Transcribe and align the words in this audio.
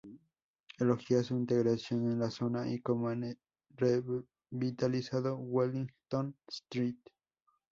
Elogia 0.79 1.21
su 1.21 1.35
integración 1.35 2.11
en 2.11 2.17
la 2.17 2.31
zona, 2.31 2.67
y 2.67 2.81
cómo 2.81 3.09
han 3.09 3.37
revitalizado 3.69 5.37
Wellington 5.37 6.35
Street. 6.47 6.97